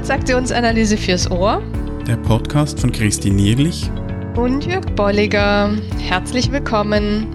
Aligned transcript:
Transaktionsanalyse 0.00 0.96
fürs 0.96 1.30
Ohr. 1.30 1.62
Der 2.06 2.16
Podcast 2.16 2.80
von 2.80 2.90
Christine 2.90 3.36
Nierlich 3.36 3.90
und 4.34 4.64
Jörg 4.64 4.86
Bolliger. 4.96 5.72
Herzlich 5.98 6.50
willkommen. 6.50 7.26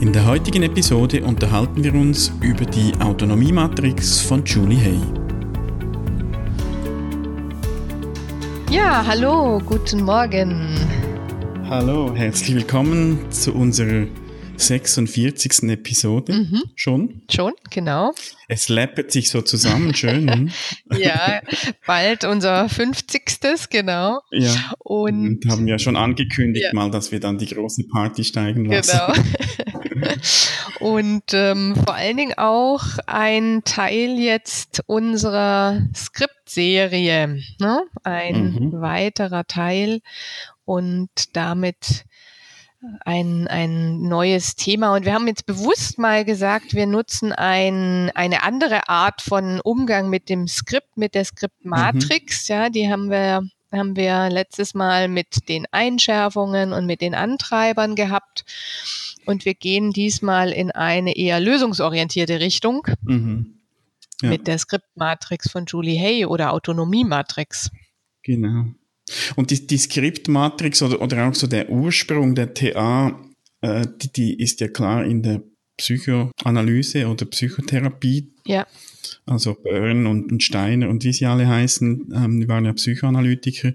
In 0.00 0.14
der 0.14 0.26
heutigen 0.26 0.62
Episode 0.62 1.22
unterhalten 1.22 1.84
wir 1.84 1.92
uns 1.92 2.32
über 2.40 2.64
die 2.64 2.94
Autonomiematrix 3.00 4.22
von 4.22 4.42
Julie 4.46 4.78
Hay. 4.78 5.00
Ja, 8.70 9.04
hallo, 9.06 9.60
guten 9.66 10.04
Morgen. 10.04 10.74
Hallo, 11.68 12.14
herzlich 12.14 12.56
willkommen 12.56 13.18
zu 13.28 13.52
unserer 13.52 14.06
46. 14.56 15.62
Episode. 15.70 16.32
Mhm. 16.32 16.62
Schon? 16.74 17.22
Schon, 17.30 17.52
genau. 17.70 18.12
Es 18.48 18.68
läppert 18.68 19.10
sich 19.10 19.30
so 19.30 19.42
zusammen, 19.42 19.94
schön. 19.94 20.30
Hm? 20.30 20.50
ja, 20.98 21.40
bald 21.86 22.24
unser 22.24 22.68
50. 22.68 23.70
genau. 23.70 24.20
Ja. 24.30 24.72
Und, 24.78 25.44
und 25.44 25.50
haben 25.50 25.66
ja 25.66 25.78
schon 25.78 25.96
angekündigt 25.96 26.66
ja. 26.66 26.74
mal, 26.74 26.90
dass 26.90 27.12
wir 27.12 27.20
dann 27.20 27.38
die 27.38 27.46
große 27.46 27.84
Party 27.84 28.24
steigen 28.24 28.66
lassen. 28.66 29.00
Genau. 29.82 30.08
und 30.80 31.24
ähm, 31.32 31.74
vor 31.76 31.94
allen 31.94 32.16
Dingen 32.16 32.34
auch 32.36 32.84
ein 33.06 33.62
Teil 33.64 34.18
jetzt 34.18 34.82
unserer 34.86 35.82
Skriptserie, 35.94 37.40
ne? 37.58 37.82
ein 38.02 38.52
mhm. 38.52 38.80
weiterer 38.80 39.46
Teil 39.46 40.00
und 40.64 41.10
damit 41.32 42.04
ein, 43.04 43.46
ein 43.48 44.02
neues 44.02 44.56
Thema. 44.56 44.94
Und 44.94 45.04
wir 45.04 45.14
haben 45.14 45.26
jetzt 45.26 45.46
bewusst 45.46 45.98
mal 45.98 46.24
gesagt, 46.24 46.74
wir 46.74 46.86
nutzen 46.86 47.32
ein, 47.32 48.10
eine 48.14 48.42
andere 48.42 48.88
Art 48.88 49.22
von 49.22 49.60
Umgang 49.60 50.10
mit 50.10 50.28
dem 50.28 50.48
Skript, 50.48 50.96
mit 50.96 51.14
der 51.14 51.24
Skriptmatrix. 51.24 52.48
Mhm. 52.48 52.54
Ja, 52.54 52.70
die 52.70 52.90
haben 52.90 53.10
wir, 53.10 53.42
haben 53.72 53.96
wir 53.96 54.30
letztes 54.30 54.74
Mal 54.74 55.08
mit 55.08 55.48
den 55.48 55.66
Einschärfungen 55.70 56.72
und 56.72 56.86
mit 56.86 57.00
den 57.00 57.14
Antreibern 57.14 57.94
gehabt. 57.94 58.44
Und 59.26 59.44
wir 59.44 59.54
gehen 59.54 59.90
diesmal 59.90 60.52
in 60.52 60.70
eine 60.70 61.16
eher 61.16 61.40
lösungsorientierte 61.40 62.40
Richtung. 62.40 62.86
Mhm. 63.02 63.58
Ja. 64.22 64.30
Mit 64.30 64.46
der 64.46 64.58
Skriptmatrix 64.58 65.50
von 65.50 65.66
Julie 65.66 65.98
Hay 65.98 66.26
oder 66.26 66.52
Autonomiematrix. 66.52 67.70
Genau. 68.22 68.66
Und 69.36 69.50
die, 69.50 69.66
die 69.66 69.78
Skriptmatrix 69.78 70.82
oder, 70.82 71.00
oder 71.00 71.28
auch 71.28 71.34
so 71.34 71.46
der 71.46 71.70
Ursprung 71.70 72.34
der 72.34 72.54
TA, 72.54 73.20
äh, 73.60 73.86
die, 74.00 74.12
die 74.12 74.40
ist 74.40 74.60
ja 74.60 74.68
klar 74.68 75.04
in 75.04 75.22
der 75.22 75.42
Psychoanalyse 75.76 77.06
oder 77.08 77.26
Psychotherapie. 77.26 78.32
Ja. 78.46 78.66
Also 79.26 79.56
und, 79.56 80.06
und 80.32 80.42
Steiner 80.42 80.88
und 80.88 81.04
wie 81.04 81.12
sie 81.12 81.26
alle 81.26 81.48
heißen, 81.48 82.12
ähm, 82.14 82.40
die 82.40 82.48
waren 82.48 82.64
ja 82.64 82.72
Psychoanalytiker. 82.72 83.72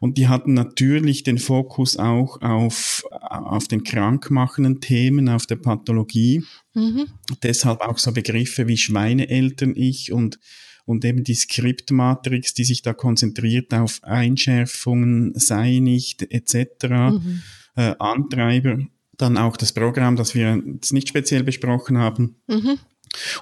Und 0.00 0.18
die 0.18 0.26
hatten 0.26 0.52
natürlich 0.54 1.22
den 1.22 1.38
Fokus 1.38 1.96
auch 1.96 2.42
auf, 2.42 3.04
auf 3.12 3.68
den 3.68 3.84
krankmachenden 3.84 4.80
Themen, 4.80 5.28
auf 5.28 5.46
der 5.46 5.54
Pathologie. 5.54 6.42
Mhm. 6.74 7.06
Deshalb 7.44 7.82
auch 7.82 7.98
so 7.98 8.10
Begriffe 8.10 8.66
wie 8.66 8.76
Schweineeltern-Ich 8.76 10.10
und 10.10 10.40
und 10.84 11.04
eben 11.04 11.24
die 11.24 11.34
Skriptmatrix, 11.34 12.54
die 12.54 12.64
sich 12.64 12.82
da 12.82 12.92
konzentriert 12.92 13.72
auf 13.74 14.00
Einschärfungen, 14.02 15.32
sei 15.34 15.78
nicht 15.80 16.22
etc., 16.22 16.88
mhm. 16.88 17.42
äh, 17.76 17.94
Antreiber, 17.98 18.78
dann 19.16 19.36
auch 19.36 19.56
das 19.56 19.72
Programm, 19.72 20.16
das 20.16 20.34
wir 20.34 20.60
jetzt 20.66 20.92
nicht 20.92 21.08
speziell 21.08 21.44
besprochen 21.44 21.98
haben. 21.98 22.36
Mhm. 22.46 22.78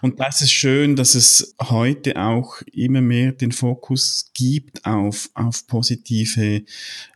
Und 0.03 0.21
das 0.21 0.41
ist 0.41 0.53
schön, 0.53 0.97
dass 0.97 1.15
es 1.15 1.55
heute 1.61 2.21
auch 2.21 2.63
immer 2.73 3.01
mehr 3.01 3.33
den 3.33 3.53
Fokus 3.53 4.31
gibt 4.35 4.85
auf, 4.85 5.31
auf 5.35 5.67
positive, 5.67 6.63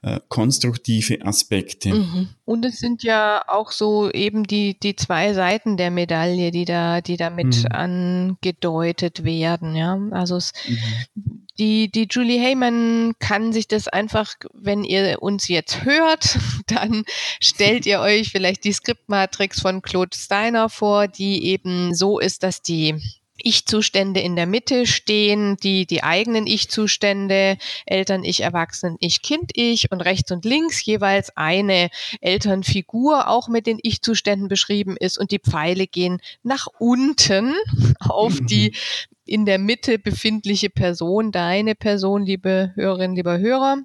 äh, 0.03 0.21
konstruktive 0.29 1.25
Aspekte. 1.25 1.95
Mhm. 1.95 2.29
Und 2.45 2.65
es 2.65 2.79
sind 2.79 3.03
ja 3.03 3.43
auch 3.49 3.71
so 3.71 4.11
eben 4.11 4.45
die, 4.45 4.79
die 4.79 4.97
zwei 4.97 5.33
Seiten 5.33 5.77
der 5.77 5.91
Medaille, 5.91 6.51
die 6.51 6.65
da, 6.65 7.01
die 7.01 7.17
damit 7.17 7.65
mhm. 7.65 7.73
angedeutet 7.73 9.25
werden, 9.25 9.75
ja. 9.75 9.99
Also 10.13 10.37
es, 10.37 10.53
mhm 10.67 11.44
die, 11.59 11.91
die 11.91 12.09
Julie 12.11 12.41
Heyman 12.41 13.15
kann 13.19 13.53
sich 13.53 13.69
das 13.69 13.89
einfach, 13.89 14.35
wenn 14.53 14.85
ihr 14.85 15.23
uns 15.23 15.49
jetzt 15.49 15.85
hört, 15.85 16.39
dann 16.67 17.05
stellt 17.41 17.87
ihr 17.87 18.01
euch 18.01 18.31
vielleicht 18.31 18.65
die 18.65 18.73
Skriptmatrix 18.73 19.61
von 19.61 19.83
Claude 19.83 20.17
Steiner 20.17 20.69
vor, 20.69 21.09
die 21.09 21.47
eben 21.47 21.95
so 21.95 22.19
ist, 22.19 22.43
dass 22.43 22.63
die 22.63 23.01
ich-Zustände 23.37 24.21
in 24.21 24.37
der 24.37 24.47
Mitte 24.47 24.87
stehen, 24.87 25.57
die, 25.63 25.87
die 25.87 26.03
eigenen 26.03 26.47
Ich-Zustände, 26.47 27.59
Eltern-Ich, 27.85 28.41
Erwachsenen-Ich, 28.41 29.23
Kind-Ich 29.23 29.91
und 29.91 30.01
rechts 30.01 30.31
und 30.31 30.45
links 30.45 30.85
jeweils 30.85 31.37
eine 31.37 31.91
Elternfigur 32.21 33.29
auch 33.29 33.49
mit 33.49 33.67
den 33.67 33.79
Ich-Zuständen 33.83 34.49
beschrieben 34.49 34.97
ist 34.97 35.19
und 35.19 35.31
die 35.31 35.41
Pfeile 35.41 35.87
gehen 35.87 36.21
nach 36.43 36.69
unten 36.79 37.55
auf 38.01 38.39
die 38.41 38.75
in 39.25 39.47
der 39.47 39.59
Mitte 39.59 39.99
befindliche 39.99 40.71
Person, 40.71 41.33
deine 41.33 41.75
Person, 41.75 42.25
liebe 42.25 42.73
Hörerinnen, 42.75 43.17
lieber 43.17 43.39
Hörer. 43.39 43.79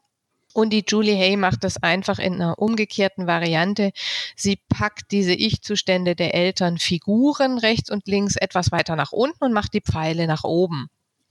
Und 0.54 0.72
die 0.72 0.84
Julie 0.88 1.16
Hay 1.16 1.38
macht 1.38 1.64
das 1.64 1.78
einfach 1.82 2.18
in 2.18 2.34
einer 2.34 2.58
umgekehrten 2.58 3.28
Variante. 3.28 3.92
Sie 4.36 4.58
packt 4.68 5.12
diese 5.12 5.34
Ich-Zustände 5.34 6.16
der 6.16 6.34
Eltern 6.34 6.80
Figuren 6.80 7.60
rechts 7.60 7.92
und 7.92 8.08
links 8.08 8.36
etwas 8.36 8.72
weiter 8.72 8.96
nach 8.96 9.12
unten 9.12 9.44
und 9.44 9.54
macht 9.54 9.74
die 9.74 9.82
Pfeile 9.82 10.26
nach 10.26 10.44
oben. 10.44 10.88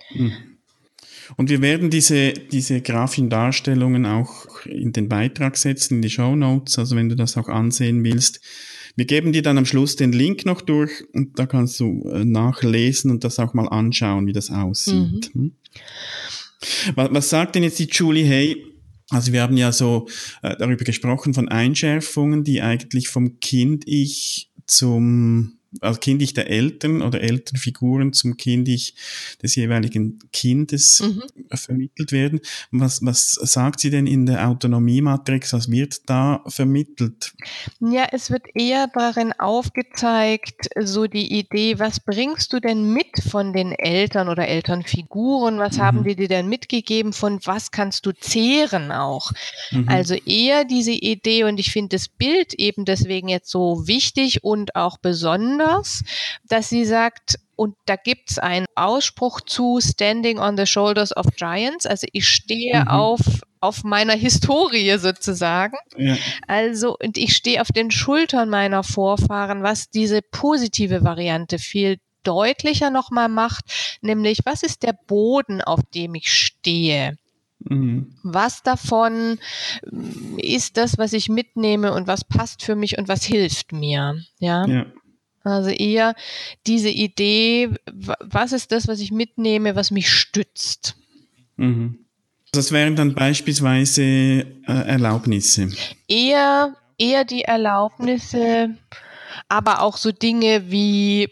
Hm. 0.09 0.33
Und 1.37 1.51
wir 1.51 1.61
werden 1.61 1.91
diese, 1.91 2.33
diese 2.33 2.81
grafischen 2.81 3.29
Darstellungen 3.29 4.07
auch 4.07 4.65
in 4.65 4.93
den 4.93 5.09
Beitrag 5.09 5.57
setzen, 5.57 5.97
in 5.97 6.03
die 6.03 6.11
Show 6.11 6.37
Notes. 6.37 6.79
Also 6.79 6.97
wenn 6.97 7.09
du 7.09 7.17
das 7.17 7.37
auch 7.37 7.49
ansehen 7.49 8.03
willst. 8.05 8.41
Wir 8.99 9.05
geben 9.05 9.33
dir 9.33 9.43
dann 9.43 9.59
am 9.59 9.65
Schluss 9.65 9.95
den 9.95 10.13
Link 10.13 10.45
noch 10.45 10.61
durch 10.61 11.05
und 11.13 11.39
da 11.39 11.47
kannst 11.47 11.79
du 11.79 12.03
äh, 12.13 12.25
nachlesen 12.25 13.13
und 13.13 13.23
das 13.23 13.39
auch 13.39 13.55
mal 13.55 13.69
anschauen, 13.69 14.27
wie 14.27 14.33
das 14.33 14.51
aussieht. 14.51 15.33
Mhm. 15.35 15.41
Hm? 15.43 15.53
Was, 16.97 17.09
was 17.13 17.31
sagt 17.31 17.55
denn 17.55 17.63
jetzt 17.63 17.79
die 17.79 17.87
Julie 17.87 18.29
Hay 18.29 18.65
also 19.11 19.33
wir 19.33 19.41
haben 19.41 19.57
ja 19.57 19.71
so 19.71 20.09
äh, 20.43 20.57
darüber 20.59 20.85
gesprochen 20.85 21.33
von 21.33 21.49
Einschärfungen, 21.49 22.43
die 22.43 22.61
eigentlich 22.61 23.09
vom 23.09 23.39
Kind 23.41 23.85
ich 23.87 24.51
zum 24.67 25.58
als 25.81 26.01
Kind 26.01 26.37
der 26.37 26.49
Eltern 26.49 27.03
oder 27.03 27.21
Elternfiguren 27.21 28.13
zum 28.15 28.37
Kind 28.37 28.69
des 28.69 29.55
jeweiligen 29.55 30.19
Kindes 30.33 31.01
mhm. 31.01 31.23
vermittelt 31.55 32.11
werden. 32.11 32.41
Was, 32.71 33.05
was 33.05 33.33
sagt 33.33 33.81
sie 33.81 33.91
denn 33.91 34.07
in 34.07 34.25
der 34.25 34.49
Autonomiematrix? 34.49 35.53
Was 35.53 35.71
wird 35.71 36.09
da 36.09 36.43
vermittelt? 36.47 37.35
Ja, 37.81 38.07
es 38.13 38.31
wird 38.31 38.47
eher 38.55 38.89
darin 38.93 39.33
aufgezeigt, 39.35 40.69
so 40.81 41.07
die 41.07 41.39
Idee, 41.39 41.79
was 41.79 42.01
bringst 42.01 42.53
du 42.53 42.61
denn 42.61 42.93
mit 42.93 43.23
von 43.29 43.53
den 43.53 43.73
Eltern 43.73 44.29
oder 44.29 44.49
Elternfiguren? 44.49 45.59
Was 45.59 45.77
mhm. 45.77 45.83
haben 45.83 46.05
die 46.05 46.17
dir 46.17 46.29
denn 46.29 46.49
mitgegeben? 46.49 47.13
Von 47.13 47.41
was 47.45 47.71
kannst 47.71 48.07
du 48.07 48.13
zehren 48.13 48.91
auch? 48.91 49.33
Mhm. 49.71 49.89
Also 49.89 50.15
eher 50.15 50.65
diese 50.65 50.93
Idee 50.93 51.45
und 51.45 51.61
ich 51.61 51.73
finde 51.73 51.97
das 51.97 52.09
Bild 52.09 52.55
eben 52.55 52.87
deswegen 52.87 53.29
jetzt 53.29 53.51
so 53.51 53.87
wichtig 53.87 54.43
und 54.43 54.75
auch 54.75 54.97
besonders 54.97 55.58
anders, 55.59 56.03
dass 56.49 56.69
sie 56.69 56.85
sagt, 56.85 57.39
und 57.57 57.75
da 57.87 57.97
gibt 57.97 58.31
es 58.31 58.39
einen 58.39 58.67
Ausspruch 58.77 59.41
zu 59.41 59.81
Standing 59.81 60.39
on 60.39 60.57
the 60.57 60.67
Shoulders 60.67 61.17
of 61.17 61.27
Giants. 61.37 61.87
Also 61.87 62.07
ich 62.13 62.29
stehe 62.29 62.83
mhm. 62.83 62.89
auf, 62.89 63.21
auf 63.61 63.83
meiner 63.83 64.13
Historie 64.15 64.97
sozusagen. 64.99 65.77
Ja. 65.97 66.17
Also, 66.47 66.97
und 67.03 67.19
ich 67.19 67.35
stehe 67.35 67.61
auf 67.61 67.69
den 67.69 67.91
Schultern 67.91 68.49
meiner 68.49 68.85
Vorfahren, 68.85 69.63
was 69.65 69.91
diese 69.91 70.23
positive 70.23 71.03
Variante 71.03 71.59
viel 71.59 71.99
deutlicher 72.23 72.91
nochmal 72.91 73.29
macht, 73.29 73.65
nämlich 74.03 74.41
was 74.45 74.63
ist 74.63 74.83
der 74.83 74.93
Boden, 74.93 75.61
auf 75.61 75.81
dem 75.95 76.15
ich 76.15 76.33
stehe? 76.33 77.17
Mhm. 77.61 78.15
Was 78.23 78.63
davon 78.63 79.39
ist 80.37 80.77
das, 80.77 80.99
was 80.99 81.13
ich 81.13 81.29
mitnehme 81.29 81.93
und 81.93 82.07
was 82.07 82.25
passt 82.25 82.63
für 82.63 82.77
mich 82.77 82.99
und 82.99 83.09
was 83.09 83.25
hilft 83.25 83.73
mir? 83.73 84.23
Ja. 84.39 84.67
ja. 84.67 84.87
Also 85.49 85.71
eher 85.71 86.15
diese 86.67 86.91
Idee, 86.91 87.71
was 88.21 88.53
ist 88.53 88.73
das, 88.73 88.89
was 88.89 89.01
ich 89.01 89.11
mitnehme, 89.11 89.77
was 89.77 89.91
mich 89.91 90.11
stützt. 90.11 90.97
Mhm. 91.57 91.99
Das 92.53 92.73
wären 92.73 92.97
dann 92.97 93.15
beispielsweise 93.15 94.03
äh, 94.03 94.45
Erlaubnisse. 94.67 95.71
Eher, 96.07 96.75
eher 96.97 97.25
die 97.25 97.43
Erlaubnisse, 97.43 98.77
aber 99.49 99.83
auch 99.83 99.97
so 99.97 100.13
Dinge 100.13 100.71
wie 100.71 101.29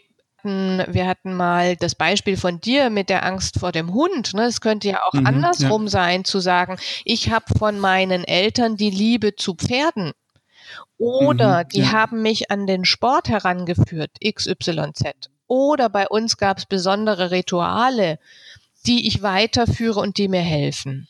wir 0.47 1.07
hatten 1.07 1.33
mal 1.33 1.75
das 1.75 1.95
Beispiel 1.95 2.37
von 2.37 2.61
dir 2.61 2.89
mit 2.89 3.09
der 3.09 3.25
Angst 3.25 3.59
vor 3.59 3.71
dem 3.71 3.93
Hund. 3.93 4.33
Ne? 4.33 4.45
Es 4.45 4.61
könnte 4.61 4.87
ja 4.87 5.01
auch 5.03 5.13
mhm, 5.13 5.25
andersrum 5.25 5.83
ja. 5.83 5.89
sein, 5.89 6.25
zu 6.25 6.39
sagen, 6.39 6.77
ich 7.03 7.31
habe 7.31 7.45
von 7.57 7.79
meinen 7.79 8.23
Eltern 8.23 8.77
die 8.77 8.89
Liebe 8.89 9.35
zu 9.35 9.55
Pferden 9.55 10.13
oder 10.97 11.63
mhm, 11.63 11.69
die 11.69 11.81
ja. 11.81 11.91
haben 11.91 12.21
mich 12.21 12.51
an 12.51 12.67
den 12.67 12.85
Sport 12.85 13.29
herangeführt, 13.29 14.11
XYZ. 14.23 15.29
Oder 15.47 15.89
bei 15.89 16.07
uns 16.07 16.37
gab 16.37 16.57
es 16.57 16.65
besondere 16.65 17.31
Rituale, 17.31 18.19
die 18.85 19.07
ich 19.07 19.21
weiterführe 19.21 19.99
und 19.99 20.17
die 20.17 20.27
mir 20.27 20.41
helfen. 20.41 21.07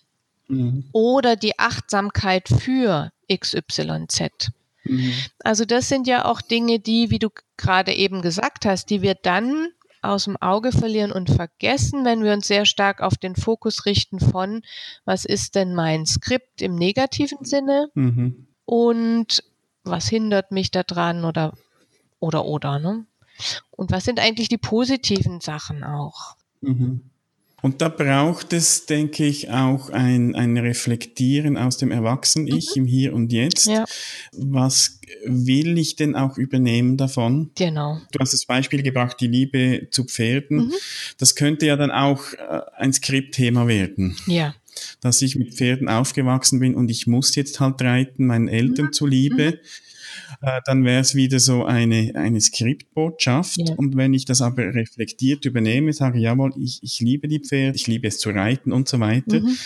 Mhm. 0.48 0.86
Oder 0.92 1.36
die 1.36 1.60
Achtsamkeit 1.60 2.48
für 2.48 3.12
XYZ. 3.32 4.52
Mhm. 4.84 5.14
Also 5.44 5.66
das 5.66 5.90
sind 5.90 6.08
ja 6.08 6.26
auch 6.26 6.42
Dinge, 6.42 6.80
die, 6.80 7.10
wie 7.10 7.20
du 7.20 7.30
gerade 7.58 7.94
eben 7.94 8.22
gesagt 8.22 8.66
hast, 8.66 8.90
die 8.90 9.02
wir 9.02 9.16
dann 9.16 9.70
aus 10.02 10.26
dem 10.26 10.38
Auge 10.38 10.72
verlieren 10.72 11.12
und 11.12 11.30
vergessen, 11.30 12.06
wenn 12.06 12.24
wir 12.24 12.34
uns 12.34 12.48
sehr 12.48 12.66
stark 12.66 13.02
auf 13.02 13.18
den 13.18 13.36
Fokus 13.36 13.86
richten 13.86 14.20
von, 14.20 14.62
was 15.06 15.26
ist 15.26 15.56
denn 15.56 15.74
mein 15.74 16.06
Skript 16.06 16.62
im 16.62 16.76
negativen 16.76 17.44
Sinne 17.44 17.90
mhm. 17.94 18.48
und 18.66 19.44
was 19.90 20.08
hindert 20.08 20.52
mich 20.52 20.72
daran 20.72 21.26
oder 21.26 21.54
oder 22.20 22.46
oder 22.46 22.80
ne? 22.80 23.06
Und 23.72 23.92
was 23.92 24.06
sind 24.06 24.20
eigentlich 24.20 24.50
die 24.50 24.58
positiven 24.58 25.42
Sachen 25.42 25.84
auch? 25.84 26.36
Mhm. 26.62 27.02
Und 27.64 27.82
da 27.82 27.90
braucht 27.90 28.54
es, 28.54 28.86
denke 28.86 29.26
ich, 29.26 29.50
auch 29.50 29.90
ein, 29.90 30.36
ein 30.36 30.58
Reflektieren 30.58 31.58
aus 31.58 31.78
dem 31.78 31.92
Erwachsenen-Ich 31.92 32.76
mhm. 32.76 32.82
im 32.82 32.86
Hier 32.86 33.14
und 33.14 33.34
Jetzt. 33.34 33.66
Ja. 33.66 33.86
Was 34.32 35.00
will 35.26 35.78
ich 35.80 35.96
denn 35.96 36.16
auch 36.16 36.38
übernehmen 36.38 36.98
davon? 36.98 37.50
Genau. 37.56 38.00
Du 38.12 38.20
hast 38.20 38.34
das 38.34 38.46
Beispiel 38.46 38.84
gebracht, 38.84 39.18
die 39.20 39.28
Liebe 39.28 39.88
zu 39.90 40.04
Pferden. 40.04 40.68
Mhm. 40.68 40.74
Das 41.18 41.34
könnte 41.34 41.66
ja 41.66 41.76
dann 41.76 41.90
auch 41.90 42.32
äh, 42.34 42.62
ein 42.76 42.94
Skriptthema 42.94 43.68
werden. 43.68 44.16
Ja. 44.28 44.54
Dass 45.02 45.22
ich 45.22 45.36
mit 45.36 45.54
Pferden 45.54 45.90
aufgewachsen 45.90 46.60
bin 46.60 46.76
und 46.76 46.90
ich 46.90 47.08
muss 47.08 47.36
jetzt 47.36 47.60
halt 47.60 47.82
reiten, 47.82 48.26
meinen 48.26 48.48
Eltern 48.48 48.88
mhm. 48.88 48.94
zuliebe. 48.94 49.52
Mhm 49.52 49.88
äh, 50.42 50.62
dann 50.66 50.84
wäre 50.84 51.02
es 51.02 51.16
wieder 51.16 51.40
so 51.40 51.66
eine, 51.66 52.12
eine 52.16 52.42
Skriptbotschaft. 52.42 53.58
Ja. 53.58 53.76
Und 53.76 53.96
wenn 53.96 54.14
ich 54.14 54.26
das 54.26 54.42
aber 54.42 54.74
reflektiert 54.74 55.46
übernehme, 55.46 55.94
sage, 55.94 56.20
jawohl, 56.20 56.54
ich, 56.58 56.80
ich 56.82 57.00
liebe 57.00 57.28
die 57.28 57.40
Pferde, 57.40 57.76
ich 57.76 57.88
liebe 57.88 58.08
es 58.08 58.20
zu 58.20 58.30
reiten 58.30 58.72
und 58.72 58.88
so 58.88 59.00
weiter, 59.00 59.40
mhm 59.40 59.58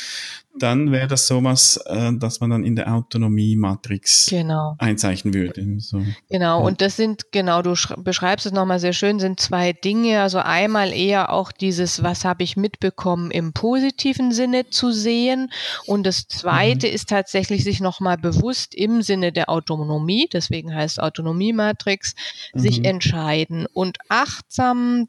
dann 0.57 0.91
wäre 0.91 1.07
das 1.07 1.27
sowas, 1.27 1.77
äh, 1.85 2.11
dass 2.13 2.39
man 2.39 2.49
dann 2.49 2.63
in 2.63 2.75
der 2.75 2.93
Autonomie-Matrix 2.93 4.27
genau. 4.29 4.75
einzeichnen 4.77 5.33
würde. 5.33 5.79
So. 5.79 6.01
Genau, 6.29 6.59
ja. 6.59 6.65
und 6.65 6.81
das 6.81 6.97
sind, 6.97 7.31
genau, 7.31 7.61
du 7.61 7.75
beschreibst 7.97 8.45
es 8.45 8.51
nochmal 8.51 8.79
sehr 8.79 8.93
schön, 8.93 9.19
sind 9.19 9.39
zwei 9.39 9.73
Dinge. 9.73 10.21
Also 10.21 10.39
einmal 10.39 10.91
eher 10.91 11.31
auch 11.31 11.51
dieses, 11.51 12.03
was 12.03 12.25
habe 12.25 12.43
ich 12.43 12.57
mitbekommen, 12.57 13.31
im 13.31 13.53
positiven 13.53 14.31
Sinne 14.31 14.69
zu 14.69 14.91
sehen. 14.91 15.51
Und 15.85 16.05
das 16.05 16.27
zweite 16.27 16.87
mhm. 16.87 16.93
ist 16.93 17.09
tatsächlich 17.09 17.63
sich 17.63 17.79
nochmal 17.79 18.17
bewusst 18.17 18.75
im 18.75 19.01
Sinne 19.01 19.31
der 19.31 19.49
Autonomie, 19.49 20.27
deswegen 20.31 20.73
heißt 20.73 21.01
Autonomie-Matrix, 21.01 22.15
mhm. 22.53 22.59
sich 22.59 22.85
entscheiden 22.85 23.67
und 23.73 23.97
achtsam 24.09 25.07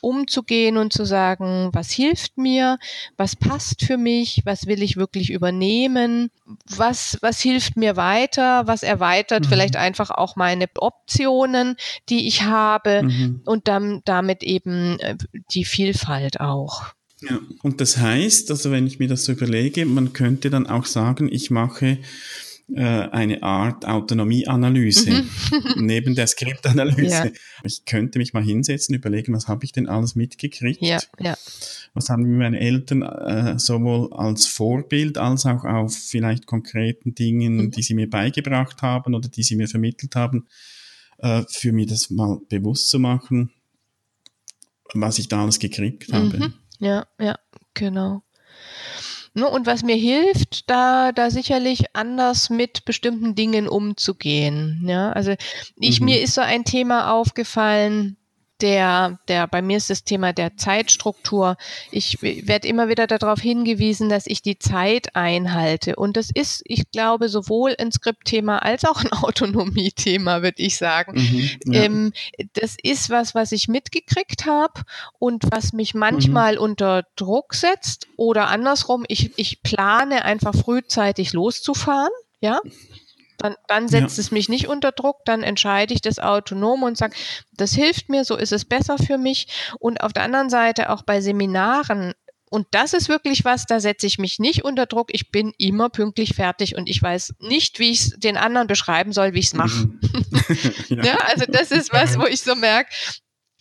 umzugehen 0.00 0.76
und 0.76 0.92
zu 0.92 1.04
sagen, 1.04 1.70
was 1.72 1.90
hilft 1.90 2.38
mir, 2.38 2.78
was 3.16 3.36
passt 3.36 3.84
für 3.84 3.96
mich, 3.96 4.42
was 4.44 4.66
will 4.66 4.82
ich 4.82 4.96
wirklich 4.96 5.30
übernehmen, 5.30 6.30
was, 6.76 7.18
was 7.20 7.40
hilft 7.40 7.76
mir 7.76 7.96
weiter, 7.96 8.66
was 8.66 8.82
erweitert 8.82 9.44
mhm. 9.44 9.48
vielleicht 9.48 9.76
einfach 9.76 10.10
auch 10.10 10.36
meine 10.36 10.66
Optionen, 10.78 11.76
die 12.08 12.26
ich 12.26 12.42
habe 12.42 13.02
mhm. 13.02 13.42
und 13.44 13.68
dann 13.68 14.02
damit 14.04 14.42
eben 14.42 14.98
äh, 15.00 15.16
die 15.52 15.64
Vielfalt 15.64 16.40
auch. 16.40 16.84
Ja, 17.20 17.40
und 17.62 17.80
das 17.80 17.96
heißt, 17.96 18.50
also 18.50 18.70
wenn 18.70 18.86
ich 18.86 18.98
mir 18.98 19.08
das 19.08 19.24
so 19.24 19.32
überlege, 19.32 19.84
man 19.86 20.12
könnte 20.12 20.50
dann 20.50 20.68
auch 20.68 20.84
sagen, 20.84 21.28
ich 21.30 21.50
mache 21.50 21.98
eine 22.76 23.42
Art 23.42 23.86
Autonomieanalyse 23.86 25.10
mhm. 25.10 25.28
neben 25.76 26.14
der 26.14 26.26
Skriptanalyse. 26.26 27.26
Ja. 27.26 27.30
Ich 27.64 27.84
könnte 27.86 28.18
mich 28.18 28.34
mal 28.34 28.42
hinsetzen, 28.42 28.94
überlegen, 28.94 29.32
was 29.32 29.48
habe 29.48 29.64
ich 29.64 29.72
denn 29.72 29.88
alles 29.88 30.14
mitgekriegt? 30.14 30.82
Ja, 30.82 30.98
ja. 31.18 31.34
Was 31.94 32.10
haben 32.10 32.36
meine 32.36 32.60
Eltern 32.60 33.02
äh, 33.02 33.58
sowohl 33.58 34.12
als 34.12 34.46
Vorbild 34.46 35.16
als 35.16 35.46
auch 35.46 35.64
auf 35.64 35.94
vielleicht 35.96 36.46
konkreten 36.46 37.14
Dingen, 37.14 37.56
mhm. 37.56 37.70
die 37.70 37.82
sie 37.82 37.94
mir 37.94 38.08
beigebracht 38.08 38.82
haben 38.82 39.14
oder 39.14 39.28
die 39.28 39.42
sie 39.42 39.56
mir 39.56 39.68
vermittelt 39.68 40.14
haben, 40.14 40.46
äh, 41.18 41.42
für 41.48 41.72
mich 41.72 41.86
das 41.86 42.10
mal 42.10 42.38
bewusst 42.48 42.90
zu 42.90 42.98
machen, 42.98 43.50
was 44.94 45.18
ich 45.18 45.28
da 45.28 45.42
alles 45.42 45.58
gekriegt 45.58 46.12
habe. 46.12 46.36
Mhm. 46.36 46.54
Ja, 46.80 47.06
ja, 47.18 47.38
genau. 47.74 48.22
Ne, 49.34 49.48
und 49.48 49.66
was 49.66 49.82
mir 49.82 49.96
hilft, 49.96 50.68
da, 50.68 51.12
da 51.12 51.30
sicherlich 51.30 51.96
anders 51.96 52.50
mit 52.50 52.84
bestimmten 52.84 53.34
Dingen 53.34 53.68
umzugehen. 53.68 54.84
Ja, 54.86 55.12
also 55.12 55.34
ich, 55.76 56.00
mhm. 56.00 56.06
mir 56.06 56.20
ist 56.20 56.34
so 56.34 56.40
ein 56.40 56.64
Thema 56.64 57.12
aufgefallen, 57.12 58.17
der, 58.60 59.18
der, 59.28 59.46
bei 59.46 59.62
mir 59.62 59.76
ist 59.76 59.90
das 59.90 60.04
Thema 60.04 60.32
der 60.32 60.56
Zeitstruktur. 60.56 61.56
Ich 61.90 62.20
werde 62.22 62.68
immer 62.68 62.88
wieder 62.88 63.06
darauf 63.06 63.40
hingewiesen, 63.40 64.08
dass 64.08 64.26
ich 64.26 64.42
die 64.42 64.58
Zeit 64.58 65.14
einhalte. 65.14 65.96
Und 65.96 66.16
das 66.16 66.30
ist, 66.32 66.62
ich 66.64 66.90
glaube, 66.90 67.28
sowohl 67.28 67.74
ein 67.78 67.92
Skriptthema 67.92 68.58
als 68.58 68.84
auch 68.84 69.02
ein 69.02 69.12
Autonomiethema, 69.22 70.42
würde 70.42 70.62
ich 70.62 70.76
sagen. 70.76 71.12
Mhm, 71.14 71.72
ja. 71.72 71.82
ähm, 71.82 72.12
das 72.54 72.76
ist 72.82 73.10
was, 73.10 73.34
was 73.34 73.52
ich 73.52 73.68
mitgekriegt 73.68 74.46
habe 74.46 74.82
und 75.18 75.44
was 75.50 75.72
mich 75.72 75.94
manchmal 75.94 76.54
mhm. 76.54 76.62
unter 76.62 77.04
Druck 77.16 77.54
setzt 77.54 78.08
oder 78.16 78.48
andersrum, 78.48 79.04
ich, 79.08 79.32
ich 79.36 79.62
plane 79.62 80.24
einfach 80.24 80.54
frühzeitig 80.54 81.32
loszufahren. 81.32 82.10
Ja, 82.40 82.60
dann, 83.38 83.54
dann 83.66 83.88
setzt 83.88 84.18
ja. 84.18 84.22
es 84.22 84.30
mich 84.30 84.48
nicht 84.48 84.68
unter 84.68 84.92
Druck, 84.92 85.24
dann 85.24 85.42
entscheide 85.42 85.94
ich 85.94 86.02
das 86.02 86.18
autonom 86.18 86.82
und 86.82 86.98
sage, 86.98 87.16
das 87.52 87.72
hilft 87.72 88.08
mir, 88.08 88.24
so 88.24 88.36
ist 88.36 88.52
es 88.52 88.64
besser 88.64 88.98
für 88.98 89.18
mich. 89.18 89.48
Und 89.78 90.00
auf 90.02 90.12
der 90.12 90.24
anderen 90.24 90.50
Seite 90.50 90.90
auch 90.90 91.02
bei 91.02 91.20
Seminaren 91.20 92.14
und 92.50 92.66
das 92.70 92.94
ist 92.94 93.08
wirklich 93.08 93.44
was, 93.44 93.66
da 93.66 93.80
setze 93.80 94.06
ich 94.06 94.18
mich 94.18 94.38
nicht 94.38 94.64
unter 94.64 94.86
Druck. 94.86 95.08
Ich 95.12 95.30
bin 95.30 95.52
immer 95.58 95.90
pünktlich 95.90 96.34
fertig 96.34 96.76
und 96.76 96.88
ich 96.88 97.02
weiß 97.02 97.34
nicht, 97.40 97.78
wie 97.78 97.90
ich 97.90 98.00
es 98.00 98.10
den 98.18 98.36
anderen 98.36 98.66
beschreiben 98.66 99.12
soll, 99.12 99.34
wie 99.34 99.40
ich 99.40 99.46
es 99.46 99.54
mache. 99.54 99.86
Mhm. 99.86 100.00
ja. 100.88 101.04
ja. 101.04 101.18
also 101.26 101.44
das 101.46 101.70
ist 101.70 101.92
was, 101.92 102.18
wo 102.18 102.24
ich 102.24 102.40
so 102.40 102.54
merke, 102.54 102.90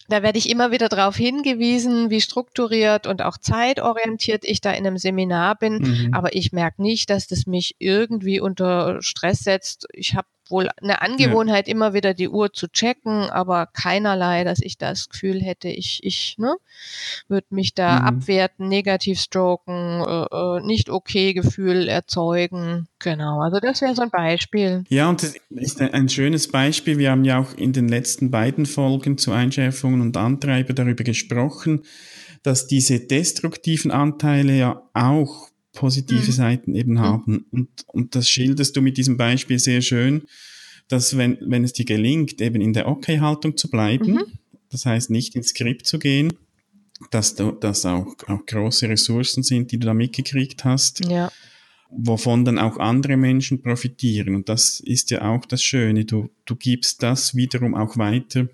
da 0.07 0.23
werde 0.23 0.37
ich 0.37 0.49
immer 0.49 0.71
wieder 0.71 0.89
darauf 0.89 1.15
hingewiesen, 1.15 2.09
wie 2.09 2.21
strukturiert 2.21 3.07
und 3.07 3.21
auch 3.21 3.37
zeitorientiert 3.37 4.45
ich 4.45 4.61
da 4.61 4.71
in 4.71 4.87
einem 4.87 4.97
Seminar 4.97 5.57
bin. 5.57 5.79
Mhm. 5.79 6.13
Aber 6.13 6.35
ich 6.35 6.51
merke 6.51 6.81
nicht, 6.81 7.09
dass 7.09 7.27
das 7.27 7.45
mich 7.45 7.75
irgendwie 7.79 8.39
unter 8.39 9.01
Stress 9.01 9.39
setzt. 9.39 9.87
Ich 9.93 10.15
habe 10.15 10.27
wohl 10.49 10.69
eine 10.81 11.01
Angewohnheit, 11.01 11.67
ja. 11.67 11.73
immer 11.73 11.93
wieder 11.93 12.13
die 12.13 12.29
Uhr 12.29 12.53
zu 12.53 12.67
checken, 12.67 13.29
aber 13.29 13.67
keinerlei, 13.67 14.43
dass 14.43 14.59
ich 14.61 14.77
das 14.77 15.09
Gefühl 15.09 15.41
hätte, 15.41 15.69
ich, 15.69 15.99
ich, 16.03 16.35
ne, 16.37 16.55
würde 17.27 17.47
mich 17.49 17.73
da 17.73 17.99
mhm. 17.99 18.05
abwerten, 18.05 18.67
negativ 18.67 19.19
stroken, 19.19 20.03
äh, 20.05 20.25
äh, 20.31 20.61
nicht 20.65 20.89
okay 20.89 21.33
Gefühl 21.33 21.87
erzeugen. 21.87 22.87
Genau, 22.99 23.41
also 23.41 23.59
das 23.59 23.81
wäre 23.81 23.95
so 23.95 24.01
ein 24.01 24.09
Beispiel. 24.09 24.83
Ja, 24.89 25.09
und 25.09 25.21
das 25.21 25.35
ist 25.49 25.81
ein 25.81 26.09
schönes 26.09 26.47
Beispiel. 26.47 26.97
Wir 26.97 27.11
haben 27.11 27.25
ja 27.25 27.39
auch 27.39 27.53
in 27.53 27.73
den 27.73 27.87
letzten 27.87 28.31
beiden 28.31 28.65
Folgen 28.65 29.17
zu 29.17 29.31
Einschärfungen 29.31 30.01
und 30.01 30.17
Antreiber 30.17 30.73
darüber 30.73 31.03
gesprochen, 31.03 31.83
dass 32.43 32.67
diese 32.67 32.99
destruktiven 32.99 33.91
Anteile 33.91 34.53
ja 34.53 34.81
auch 34.93 35.49
positive 35.77 36.25
mhm. 36.25 36.31
Seiten 36.31 36.75
eben 36.75 36.93
mhm. 36.93 36.99
haben. 36.99 37.45
Und, 37.51 37.69
und 37.85 38.15
das 38.15 38.27
schilderst 38.27 38.75
du 38.75 38.81
mit 38.81 38.97
diesem 38.97 39.15
Beispiel 39.15 39.59
sehr 39.59 39.81
schön, 39.81 40.23
dass 40.87 41.17
wenn, 41.17 41.37
wenn 41.41 41.63
es 41.63 41.73
dir 41.73 41.85
gelingt, 41.85 42.41
eben 42.41 42.61
in 42.61 42.73
der 42.73 42.87
Okay-Haltung 42.87 43.57
zu 43.57 43.69
bleiben, 43.69 44.13
mhm. 44.13 44.23
das 44.71 44.87
heißt 44.87 45.11
nicht 45.11 45.35
ins 45.35 45.49
Skript 45.49 45.85
zu 45.85 45.99
gehen, 45.99 46.33
dass 47.11 47.35
du, 47.35 47.51
dass 47.51 47.85
auch, 47.85 48.15
auch 48.27 48.43
große 48.47 48.89
Ressourcen 48.89 49.43
sind, 49.43 49.71
die 49.71 49.77
du 49.77 49.85
da 49.85 49.93
mitgekriegt 49.93 50.65
hast. 50.65 51.05
Ja. 51.05 51.31
Wovon 51.91 52.43
dann 52.43 52.57
auch 52.57 52.77
andere 52.77 53.15
Menschen 53.15 53.61
profitieren. 53.61 54.35
Und 54.35 54.49
das 54.49 54.79
ist 54.79 55.11
ja 55.11 55.21
auch 55.29 55.45
das 55.45 55.61
Schöne. 55.61 56.05
Du, 56.05 56.31
du 56.45 56.55
gibst 56.55 57.03
das 57.03 57.35
wiederum 57.35 57.75
auch 57.75 57.97
weiter, 57.97 58.47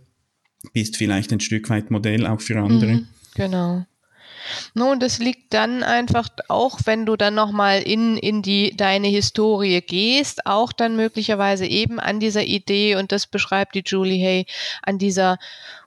bist 0.74 0.98
vielleicht 0.98 1.32
ein 1.32 1.40
Stück 1.40 1.70
weit 1.70 1.90
Modell 1.90 2.28
auch 2.28 2.42
für 2.42 2.60
andere. 2.60 2.96
Mhm, 2.96 3.08
genau. 3.34 3.86
Nun, 4.74 5.00
das 5.00 5.20
liegt 5.20 5.54
dann 5.54 5.84
einfach 5.84 6.30
auch, 6.48 6.80
wenn 6.86 7.06
du 7.06 7.16
dann 7.16 7.36
nochmal 7.36 7.82
in, 7.82 8.18
in 8.18 8.42
die, 8.42 8.76
deine 8.76 9.08
Historie 9.08 9.82
gehst, 9.82 10.46
auch 10.46 10.72
dann 10.72 10.96
möglicherweise 10.96 11.66
eben 11.66 12.00
an 12.00 12.20
dieser 12.20 12.44
Idee, 12.44 12.96
und 12.96 13.12
das 13.12 13.28
beschreibt 13.28 13.76
die 13.76 13.84
Julie 13.86 14.24
Hay, 14.26 14.46
an 14.82 14.98
dieser 14.98 15.38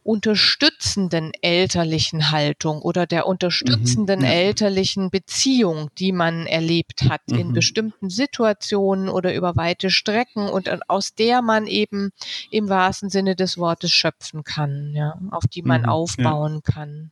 unterstützenden 0.07 1.33
elterlichen 1.43 2.31
Haltung 2.31 2.81
oder 2.81 3.07
der 3.07 3.27
unterstützenden 3.27 4.21
mhm, 4.21 4.25
ja. 4.25 4.31
elterlichen 4.31 5.11
Beziehung, 5.11 5.91
die 5.99 6.13
man 6.13 6.47
erlebt 6.47 7.03
hat 7.09 7.23
mhm. 7.27 7.39
in 7.39 7.53
bestimmten 7.53 8.09
Situationen 8.09 9.09
oder 9.09 9.35
über 9.35 9.57
weite 9.57 9.91
Strecken 9.91 10.49
und 10.49 10.89
aus 10.89 11.17
der 11.17 11.43
man 11.43 11.67
eben 11.67 12.13
im 12.53 12.69
wahrsten 12.69 13.11
Sinne 13.11 13.35
des 13.35 13.59
Wortes 13.59 13.91
schöpfen 13.91 14.45
kann, 14.45 14.93
ja, 14.95 15.19
auf 15.33 15.45
die 15.53 15.63
man 15.63 15.83
mhm, 15.83 15.89
aufbauen 15.89 16.63
ja. 16.65 16.73
kann. 16.73 17.11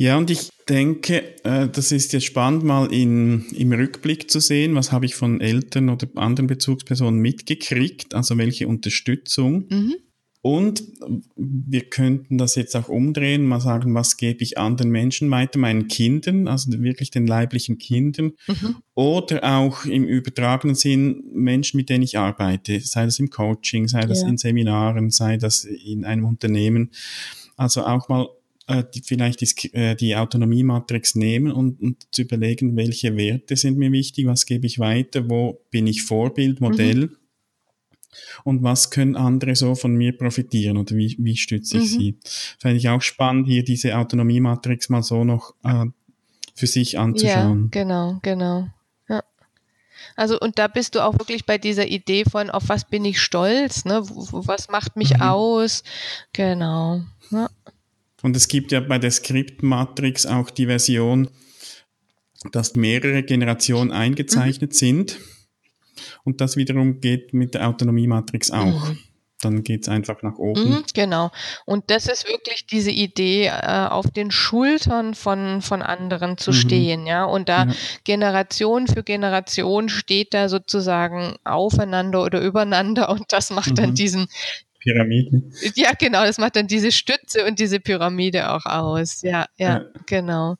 Ja, 0.00 0.16
und 0.16 0.30
ich 0.30 0.48
denke, 0.66 1.44
äh, 1.44 1.68
das 1.68 1.92
ist 1.92 2.14
jetzt 2.14 2.24
spannend, 2.24 2.64
mal 2.64 2.90
in, 2.90 3.44
im 3.54 3.70
Rückblick 3.70 4.30
zu 4.30 4.40
sehen, 4.40 4.74
was 4.74 4.92
habe 4.92 5.04
ich 5.04 5.14
von 5.14 5.42
Eltern 5.42 5.90
oder 5.90 6.08
anderen 6.14 6.46
Bezugspersonen 6.46 7.20
mitgekriegt, 7.20 8.14
also 8.14 8.38
welche 8.38 8.66
Unterstützung. 8.66 9.66
Mhm. 9.68 9.96
Und 10.40 10.84
wir 11.36 11.82
könnten 11.90 12.38
das 12.38 12.54
jetzt 12.54 12.74
auch 12.76 12.88
umdrehen, 12.88 13.44
mal 13.44 13.60
sagen, 13.60 13.94
was 13.94 14.16
gebe 14.16 14.42
ich 14.42 14.56
anderen 14.56 14.90
Menschen 14.90 15.30
weiter, 15.30 15.58
meinen 15.58 15.86
Kindern, 15.86 16.48
also 16.48 16.72
wirklich 16.82 17.10
den 17.10 17.26
leiblichen 17.26 17.76
Kindern, 17.76 18.32
mhm. 18.48 18.76
oder 18.94 19.44
auch 19.58 19.84
im 19.84 20.04
übertragenen 20.04 20.76
Sinn 20.76 21.24
Menschen, 21.34 21.76
mit 21.76 21.90
denen 21.90 22.04
ich 22.04 22.16
arbeite, 22.16 22.80
sei 22.80 23.04
das 23.04 23.18
im 23.18 23.28
Coaching, 23.28 23.86
sei 23.86 24.06
das 24.06 24.22
ja. 24.22 24.28
in 24.28 24.38
Seminaren, 24.38 25.10
sei 25.10 25.36
das 25.36 25.64
in 25.64 26.06
einem 26.06 26.24
Unternehmen. 26.24 26.90
Also 27.58 27.84
auch 27.84 28.08
mal 28.08 28.26
äh, 28.70 28.84
die, 28.94 29.02
vielleicht 29.02 29.40
die, 29.40 29.74
äh, 29.74 29.96
die 29.96 30.16
Autonomiematrix 30.16 31.16
nehmen 31.16 31.52
und, 31.52 31.80
und 31.80 32.06
zu 32.12 32.22
überlegen, 32.22 32.76
welche 32.76 33.16
Werte 33.16 33.56
sind 33.56 33.78
mir 33.78 33.92
wichtig, 33.92 34.26
was 34.26 34.46
gebe 34.46 34.66
ich 34.66 34.78
weiter, 34.78 35.28
wo 35.28 35.60
bin 35.70 35.86
ich 35.86 36.02
Vorbild, 36.02 36.60
Modell. 36.60 37.06
Mhm 37.06 37.16
und 38.42 38.64
was 38.64 38.90
können 38.90 39.14
andere 39.14 39.54
so 39.54 39.76
von 39.76 39.94
mir 39.94 40.16
profitieren 40.18 40.76
oder 40.78 40.96
wie, 40.96 41.16
wie 41.20 41.36
stütze 41.36 41.78
ich 41.78 41.92
mhm. 41.92 41.98
sie. 41.98 42.18
Fände 42.58 42.76
ich 42.76 42.88
auch 42.88 43.02
spannend, 43.02 43.46
hier 43.46 43.62
diese 43.62 43.96
Autonomie-Matrix 43.96 44.88
mal 44.88 45.04
so 45.04 45.22
noch 45.22 45.54
äh, 45.62 45.86
für 46.56 46.66
sich 46.66 46.98
anzuschauen. 46.98 47.70
Ja, 47.72 47.82
genau, 47.82 48.18
genau. 48.22 48.68
Also 50.16 50.38
und 50.38 50.58
da 50.58 50.68
bist 50.68 50.94
du 50.94 51.04
auch 51.04 51.14
wirklich 51.18 51.46
bei 51.46 51.58
dieser 51.58 51.86
Idee 51.86 52.24
von, 52.24 52.50
auf 52.50 52.68
was 52.68 52.84
bin 52.84 53.04
ich 53.04 53.20
stolz, 53.20 53.84
ne? 53.84 54.02
was 54.02 54.68
macht 54.68 54.96
mich 54.96 55.14
mhm. 55.14 55.22
aus, 55.22 55.82
genau. 56.32 57.02
Ja. 57.30 57.48
Und 58.22 58.36
es 58.36 58.48
gibt 58.48 58.72
ja 58.72 58.80
bei 58.80 58.98
der 58.98 59.10
Skriptmatrix 59.10 60.26
auch 60.26 60.50
die 60.50 60.66
Version, 60.66 61.28
dass 62.52 62.74
mehrere 62.74 63.22
Generationen 63.22 63.92
eingezeichnet 63.92 64.72
mhm. 64.72 64.76
sind 64.76 65.20
und 66.24 66.40
das 66.40 66.56
wiederum 66.56 67.00
geht 67.00 67.34
mit 67.34 67.54
der 67.54 67.68
Autonomie-Matrix 67.68 68.50
auch. 68.50 68.88
Mhm. 68.88 68.98
Dann 69.42 69.64
geht's 69.64 69.88
einfach 69.88 70.22
nach 70.22 70.36
oben. 70.36 70.68
Mhm, 70.68 70.84
genau. 70.92 71.30
Und 71.64 71.90
das 71.90 72.06
ist 72.06 72.28
wirklich 72.28 72.66
diese 72.66 72.90
Idee, 72.90 73.46
äh, 73.46 73.86
auf 73.88 74.10
den 74.10 74.30
Schultern 74.30 75.14
von, 75.14 75.62
von 75.62 75.80
anderen 75.80 76.36
zu 76.36 76.50
mhm. 76.50 76.54
stehen, 76.54 77.06
ja. 77.06 77.24
Und 77.24 77.48
da 77.48 77.64
ja. 77.64 77.72
Generation 78.04 78.86
für 78.86 79.02
Generation 79.02 79.88
steht 79.88 80.34
da 80.34 80.50
sozusagen 80.50 81.36
aufeinander 81.44 82.22
oder 82.22 82.42
übereinander 82.42 83.08
und 83.08 83.24
das 83.30 83.50
macht 83.50 83.78
dann 83.78 83.90
mhm. 83.90 83.94
diesen, 83.94 84.28
Pyramide. 84.80 85.42
Ja, 85.74 85.92
genau, 85.98 86.24
das 86.24 86.38
macht 86.38 86.56
dann 86.56 86.66
diese 86.66 86.90
Stütze 86.90 87.44
und 87.46 87.58
diese 87.58 87.80
Pyramide 87.80 88.50
auch 88.50 88.66
aus. 88.66 89.22
Ja, 89.22 89.46
ja, 89.56 89.78
ja. 89.78 89.84
genau. 90.06 90.56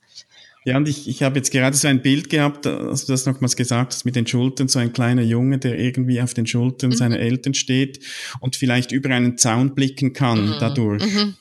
Ja, 0.65 0.77
und 0.77 0.89
ich, 0.89 1.09
ich 1.09 1.23
habe 1.23 1.37
jetzt 1.37 1.51
gerade 1.51 1.75
so 1.75 1.89
ein 1.89 2.03
Bild 2.03 2.29
gehabt, 2.29 2.67
als 2.67 3.07
du 3.07 3.13
das 3.13 3.25
nochmals 3.25 3.57
gesagt 3.57 3.95
hast, 3.95 4.05
mit 4.05 4.15
den 4.15 4.27
Schultern, 4.27 4.69
so 4.69 4.79
ein 4.79 4.93
kleiner 4.93 5.23
Junge, 5.23 5.59
der 5.59 5.79
irgendwie 5.79 6.21
auf 6.21 6.35
den 6.35 6.47
Schultern 6.47 6.91
mhm. 6.91 6.97
seiner 6.97 7.19
Eltern 7.19 7.55
steht 7.55 8.01
und 8.41 8.57
vielleicht 8.57 8.93
über 8.93 9.09
einen 9.09 9.39
Zaun 9.39 9.75
blicken 9.75 10.13
kann 10.13 10.51
mhm. 10.51 10.55
dadurch. 10.61 11.03
Mhm. 11.03 11.37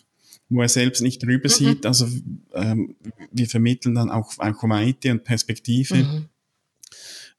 wo 0.51 0.61
er 0.61 0.69
selbst 0.69 1.01
nicht 1.01 1.21
drüber 1.21 1.49
mhm. 1.49 1.53
sieht. 1.53 1.85
Also 1.85 2.07
ähm, 2.53 2.95
wir 3.31 3.47
vermitteln 3.47 3.95
dann 3.95 4.09
auch, 4.09 4.31
auch 4.39 4.63
Weite 4.63 5.11
und 5.11 5.23
Perspektive. 5.25 5.95
Mhm 5.95 6.29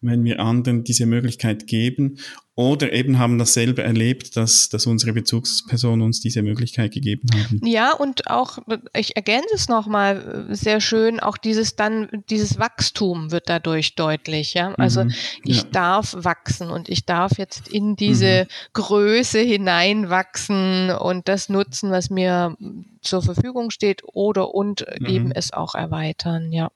wenn 0.00 0.24
wir 0.24 0.40
anderen 0.40 0.84
diese 0.84 1.06
Möglichkeit 1.06 1.66
geben 1.66 2.18
oder 2.60 2.92
eben 2.92 3.18
haben 3.18 3.38
das 3.38 3.54
selber 3.54 3.84
erlebt, 3.84 4.36
dass, 4.36 4.68
dass 4.68 4.86
unsere 4.86 5.14
Bezugspersonen 5.14 6.02
uns 6.02 6.20
diese 6.20 6.42
Möglichkeit 6.42 6.92
gegeben 6.92 7.28
haben. 7.32 7.60
Ja, 7.64 7.94
und 7.94 8.28
auch, 8.28 8.58
ich 8.94 9.16
ergänze 9.16 9.54
es 9.54 9.68
nochmal 9.68 10.46
sehr 10.50 10.80
schön, 10.80 11.20
auch 11.20 11.38
dieses 11.38 11.76
dann, 11.76 12.08
dieses 12.28 12.58
Wachstum 12.58 13.30
wird 13.30 13.48
dadurch 13.48 13.94
deutlich, 13.94 14.52
ja. 14.54 14.74
Also 14.74 15.04
mhm, 15.04 15.14
ich 15.44 15.62
ja. 15.62 15.68
darf 15.72 16.14
wachsen 16.18 16.70
und 16.70 16.90
ich 16.90 17.06
darf 17.06 17.38
jetzt 17.38 17.68
in 17.68 17.96
diese 17.96 18.44
mhm. 18.44 18.48
Größe 18.74 19.38
hineinwachsen 19.38 20.90
und 20.90 21.28
das 21.28 21.48
nutzen, 21.48 21.90
was 21.90 22.10
mir 22.10 22.56
zur 23.00 23.22
Verfügung 23.22 23.70
steht 23.70 24.02
oder 24.04 24.54
und 24.54 24.84
mhm. 24.98 25.06
eben 25.06 25.32
es 25.32 25.52
auch 25.52 25.74
erweitern, 25.74 26.52
ja. 26.52 26.70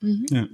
Mhm. 0.00 0.26
Ja. 0.30 0.46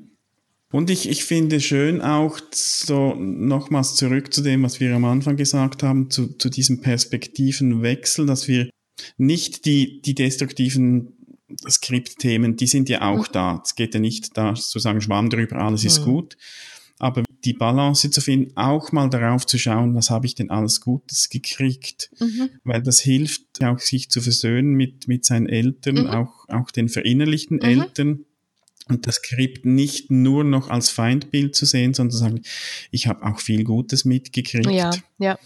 Und 0.71 0.91
ich, 0.91 1.09
ich 1.09 1.25
finde 1.25 1.61
schön 1.61 2.03
auch 2.03 2.39
so 2.53 3.15
nochmals 3.15 3.95
zurück 3.95 4.35
zu 4.35 4.43
dem, 4.43 4.63
was 4.63 4.81
wir 4.81 4.95
am 4.95 5.07
Anfang 5.07 5.37
gesagt 5.37 5.83
haben, 5.83 6.11
zu, 6.11 6.37
zu 6.37 6.51
diesem 6.51 6.83
Perspektivenwechsel, 6.83 8.27
dass 8.27 8.49
wir 8.49 8.69
nicht 9.17 9.65
die, 9.65 10.03
die 10.03 10.15
destruktiven 10.15 11.15
Skriptthemen, 11.69 12.57
die 12.57 12.67
sind 12.67 12.91
ja 12.91 13.03
auch 13.03 13.27
da. 13.29 13.63
Es 13.65 13.75
geht 13.75 13.95
ja 13.95 14.01
nicht 14.01 14.37
da 14.37 14.55
zu 14.55 14.79
sagen, 14.79 15.01
Schwamm 15.01 15.31
drüber, 15.31 15.57
alles 15.57 15.85
ist 15.85 16.01
mhm. 16.01 16.05
gut. 16.05 16.37
Aber 16.99 17.23
die 17.45 17.53
Balance 17.53 18.11
zu 18.11 18.21
finden, 18.21 18.57
auch 18.57 18.91
mal 18.91 19.09
darauf 19.09 19.47
zu 19.47 19.57
schauen, 19.57 19.95
was 19.95 20.11
habe 20.11 20.27
ich 20.27 20.35
denn 20.35 20.51
alles 20.51 20.81
Gutes 20.81 21.29
gekriegt, 21.29 22.11
mhm. 22.19 22.51
weil 22.65 22.83
das 22.83 23.01
hilft 23.01 23.65
auch 23.65 23.79
sich 23.79 24.11
zu 24.11 24.21
versöhnen 24.21 24.75
mit, 24.75 25.07
mit 25.07 25.25
seinen 25.25 25.49
Eltern, 25.49 25.95
mhm. 25.95 26.07
auch, 26.09 26.49
auch 26.49 26.71
den 26.73 26.89
verinnerlichten 26.89 27.59
mhm. 27.59 27.63
Eltern 27.63 28.25
und 28.89 29.07
das 29.07 29.17
Skript 29.17 29.67
nicht 29.67 30.11
nur 30.11 30.45
noch 30.45 30.69
als 30.69 30.91
Feindbild 30.91 31.55
zu 31.55 31.67
sehen, 31.67 31.95
sondern 31.95 32.13
zu 32.13 32.19
sagen, 32.19 32.43
ich 32.91 33.07
habe 33.07 33.25
auch 33.25 33.41
viel 33.41 33.65
Gutes 33.65 34.05
mitgekriegt. 34.05 34.71
Ja, 34.71 34.91
ja. 35.19 35.39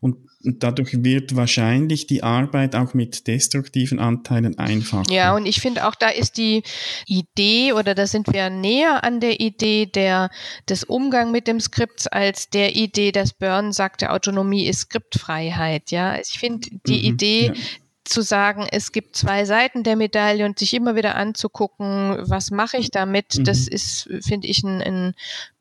Und, 0.00 0.16
dadurch 0.44 1.04
wird 1.04 1.36
wahrscheinlich 1.36 2.08
die 2.08 2.24
Arbeit 2.24 2.74
auch 2.74 2.94
mit 2.94 3.28
destruktiven 3.28 4.00
Anteilen 4.00 4.58
einfacher. 4.58 5.08
Ja, 5.08 5.36
und 5.36 5.46
ich 5.46 5.60
finde 5.60 5.86
auch, 5.86 5.94
da 5.94 6.08
ist 6.08 6.36
die 6.36 6.64
Idee 7.06 7.72
oder 7.74 7.94
da 7.94 8.08
sind 8.08 8.26
wir 8.32 8.50
näher 8.50 9.04
an 9.04 9.20
der 9.20 9.38
Idee 9.38 9.86
der, 9.86 10.30
des 10.68 10.82
Umgang 10.82 11.30
mit 11.30 11.46
dem 11.46 11.60
Skript 11.60 12.12
als 12.12 12.50
der 12.50 12.74
Idee, 12.74 13.12
dass 13.12 13.34
Byrne 13.34 13.72
sagte, 13.72 14.10
Autonomie 14.10 14.66
ist 14.66 14.80
Skriptfreiheit. 14.80 15.92
Ja, 15.92 16.18
ich 16.18 16.40
finde 16.40 16.70
die 16.88 16.98
mhm, 16.98 17.14
Idee, 17.14 17.46
ja 17.46 17.54
zu 18.04 18.22
sagen, 18.22 18.66
es 18.70 18.92
gibt 18.92 19.16
zwei 19.16 19.44
Seiten 19.44 19.84
der 19.84 19.96
Medaille 19.96 20.44
und 20.44 20.58
sich 20.58 20.74
immer 20.74 20.96
wieder 20.96 21.14
anzugucken, 21.14 22.18
was 22.28 22.50
mache 22.50 22.76
ich 22.76 22.90
damit, 22.90 23.38
mhm. 23.38 23.44
das 23.44 23.68
ist, 23.68 24.08
finde 24.22 24.48
ich, 24.48 24.62
ein, 24.62 24.82
ein, 24.82 25.14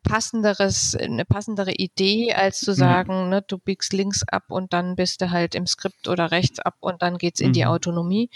passenderes, 0.03 0.95
eine 0.95 1.25
passendere 1.25 1.73
Idee, 1.73 2.33
als 2.33 2.59
zu 2.59 2.73
sagen, 2.73 3.13
ja. 3.13 3.27
ne, 3.27 3.41
du 3.43 3.59
biegst 3.59 3.93
links 3.93 4.23
ab 4.27 4.45
und 4.49 4.73
dann 4.73 4.95
bist 4.95 5.21
du 5.21 5.29
halt 5.29 5.53
im 5.53 5.67
Skript 5.67 6.07
oder 6.07 6.31
rechts 6.31 6.59
ab 6.59 6.77
und 6.79 7.03
dann 7.03 7.19
geht's 7.19 7.39
in 7.39 7.49
mhm. 7.49 7.53
die 7.53 7.65
Autonomie. 7.67 8.29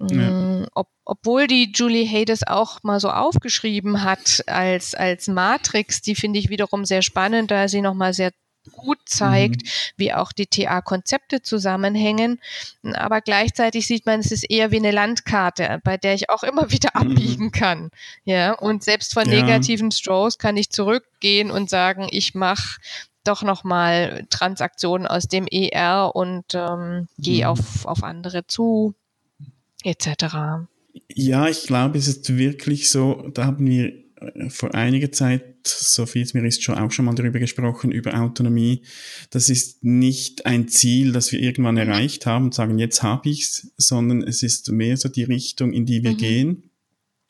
Ja. 0.00 0.30
Mm, 0.30 0.66
ob, 0.74 0.88
obwohl 1.04 1.48
die 1.48 1.72
Julie 1.74 2.06
Haydes 2.06 2.46
auch 2.46 2.82
mal 2.84 3.00
so 3.00 3.10
aufgeschrieben 3.10 4.04
hat 4.04 4.44
als, 4.46 4.94
als 4.94 5.26
Matrix, 5.26 6.00
die 6.02 6.14
finde 6.14 6.38
ich 6.38 6.50
wiederum 6.50 6.84
sehr 6.84 7.02
spannend, 7.02 7.50
da 7.50 7.66
sie 7.66 7.80
nochmal 7.80 8.14
sehr 8.14 8.30
gut 8.68 8.98
zeigt, 9.06 9.62
mhm. 9.62 9.68
wie 9.96 10.12
auch 10.12 10.32
die 10.32 10.46
TA-Konzepte 10.46 11.42
zusammenhängen. 11.42 12.40
Aber 12.94 13.20
gleichzeitig 13.20 13.86
sieht 13.86 14.06
man, 14.06 14.20
es 14.20 14.32
ist 14.32 14.48
eher 14.48 14.70
wie 14.70 14.76
eine 14.76 14.90
Landkarte, 14.90 15.80
bei 15.84 15.96
der 15.96 16.14
ich 16.14 16.30
auch 16.30 16.42
immer 16.42 16.70
wieder 16.70 16.90
mhm. 16.94 17.12
abbiegen 17.12 17.52
kann. 17.52 17.90
Ja, 18.24 18.52
und 18.52 18.82
selbst 18.82 19.14
von 19.14 19.28
ja. 19.30 19.42
negativen 19.42 19.90
Strokes 19.90 20.38
kann 20.38 20.56
ich 20.56 20.70
zurückgehen 20.70 21.50
und 21.50 21.70
sagen, 21.70 22.08
ich 22.10 22.34
mache 22.34 22.78
doch 23.24 23.42
nochmal 23.42 24.26
Transaktionen 24.30 25.06
aus 25.06 25.28
dem 25.28 25.46
ER 25.46 26.12
und 26.14 26.54
ähm, 26.54 27.08
gehe 27.18 27.44
mhm. 27.44 27.50
auf, 27.50 27.86
auf 27.86 28.02
andere 28.02 28.46
zu, 28.46 28.94
etc. 29.84 30.66
Ja, 31.14 31.48
ich 31.48 31.64
glaube, 31.64 31.98
es 31.98 32.08
ist 32.08 32.36
wirklich 32.36 32.90
so, 32.90 33.28
da 33.34 33.44
haben 33.44 33.66
wir 33.66 33.92
vor 34.48 34.74
einiger 34.74 35.12
Zeit, 35.12 35.66
so 35.66 36.06
viel 36.06 36.22
es 36.22 36.34
mir 36.34 36.44
ist, 36.44 36.62
schon 36.62 36.76
auch 36.76 36.90
schon 36.90 37.04
mal 37.04 37.14
darüber 37.14 37.38
gesprochen, 37.38 37.92
über 37.92 38.20
Autonomie. 38.20 38.82
Das 39.30 39.48
ist 39.48 39.84
nicht 39.84 40.46
ein 40.46 40.68
Ziel, 40.68 41.12
das 41.12 41.32
wir 41.32 41.40
irgendwann 41.40 41.74
mhm. 41.74 41.82
erreicht 41.82 42.26
haben 42.26 42.46
und 42.46 42.54
sagen, 42.54 42.78
jetzt 42.78 43.02
habe 43.02 43.28
ich's, 43.28 43.72
sondern 43.76 44.22
es 44.22 44.42
ist 44.42 44.70
mehr 44.70 44.96
so 44.96 45.08
die 45.08 45.24
Richtung, 45.24 45.72
in 45.72 45.86
die 45.86 46.02
wir 46.02 46.12
mhm. 46.12 46.16
gehen. 46.16 46.62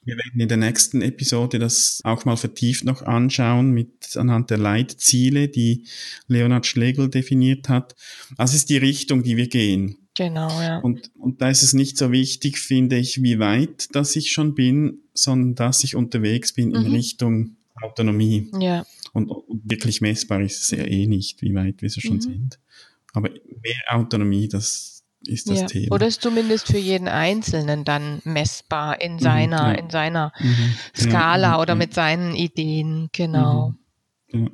Wir 0.04 0.16
werden 0.16 0.40
in 0.40 0.49
der 0.49 0.57
nächsten 0.57 1.02
Episode 1.02 1.59
das 1.59 2.00
auch 2.04 2.25
mal 2.25 2.37
vertieft 2.37 2.85
noch 2.85 3.02
anschauen 3.02 3.73
mit 3.73 4.16
anhand 4.16 4.49
der 4.49 4.57
Leitziele, 4.57 5.49
die 5.49 5.87
Leonhard 6.28 6.64
Schlegel 6.64 7.11
definiert 7.11 7.68
hat. 7.68 7.95
Das 8.38 8.54
ist 8.54 8.71
die 8.71 8.78
Richtung, 8.78 9.23
die 9.23 9.37
wir 9.37 9.49
gehen. 9.49 10.07
Genau, 10.18 10.48
ja. 10.60 10.78
Und, 10.78 11.12
und 11.16 11.40
da 11.40 11.48
ist 11.48 11.62
es 11.62 11.75
nicht 11.75 11.96
so 11.96 12.10
wichtig, 12.10 12.58
finde 12.58 12.96
ich, 12.96 13.22
wie 13.22 13.38
weit 13.38 13.94
dass 13.94 14.16
ich 14.16 14.32
schon 14.32 14.56
bin, 14.56 14.98
sondern 15.14 15.54
dass 15.54 15.84
ich 15.84 15.94
unterwegs 15.94 16.52
bin 16.52 16.75
in 16.75 16.88
mhm. 16.88 16.92
Richtung 16.92 17.56
Autonomie. 17.80 18.50
Ja. 18.58 18.84
Und, 19.12 19.30
und, 19.30 19.62
wirklich 19.70 20.00
messbar 20.00 20.40
ist 20.40 20.60
es 20.60 20.70
ja 20.72 20.84
eh 20.84 21.06
nicht, 21.06 21.40
wie 21.40 21.54
weit 21.54 21.82
wir 21.82 21.88
so 21.88 22.00
schon 22.00 22.16
mhm. 22.16 22.20
sind. 22.20 22.58
Aber 23.12 23.30
mehr 23.30 23.82
Autonomie, 23.90 24.48
das 24.48 25.04
ist 25.25 25.48
das 25.48 25.60
ja. 25.60 25.66
Thema. 25.66 25.94
Oder 25.94 26.08
ist 26.08 26.20
zumindest 26.20 26.66
für 26.66 26.78
jeden 26.78 27.06
Einzelnen 27.06 27.84
dann 27.84 28.20
messbar 28.25 29.00
in 29.00 29.14
mhm, 29.14 29.18
seiner, 29.20 29.68
mhm, 29.68 29.75
ja. 29.75 29.80
in 29.80 29.90
seiner 29.90 30.32
mhm. 30.40 30.75
Skala 30.96 31.62
oder 31.62 31.76
mit 31.76 31.94
seinen 31.94 32.34
Ideen, 32.34 33.08
genau. 33.12 33.75
Ja. 34.32 34.50